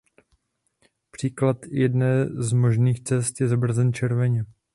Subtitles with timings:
[1.11, 4.45] Příklad jedné z možných cest je zobrazen červeně.